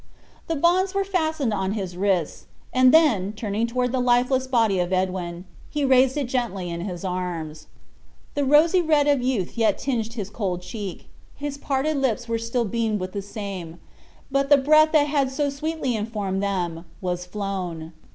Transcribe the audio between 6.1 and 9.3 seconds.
it gently in his arms. The rosy red of